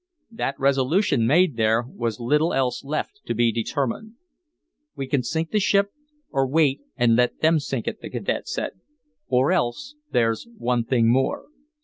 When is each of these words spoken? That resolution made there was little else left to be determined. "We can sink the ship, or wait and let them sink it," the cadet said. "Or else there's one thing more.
That 0.31 0.59
resolution 0.59 1.27
made 1.27 1.57
there 1.57 1.83
was 1.87 2.19
little 2.19 2.53
else 2.55 2.83
left 2.83 3.21
to 3.27 3.35
be 3.35 3.51
determined. 3.51 4.15
"We 4.95 5.05
can 5.05 5.21
sink 5.21 5.51
the 5.51 5.59
ship, 5.59 5.91
or 6.31 6.47
wait 6.47 6.81
and 6.97 7.15
let 7.15 7.41
them 7.41 7.59
sink 7.59 7.87
it," 7.87 7.99
the 8.01 8.09
cadet 8.09 8.47
said. 8.47 8.71
"Or 9.27 9.51
else 9.51 9.93
there's 10.09 10.47
one 10.57 10.85
thing 10.85 11.07
more. 11.11 11.49